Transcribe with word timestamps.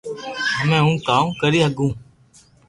ھمي 0.55 0.77
ھون 0.83 0.95
ڪاو 1.07 1.25
ڪري 1.41 1.59
ھگو 1.65 1.87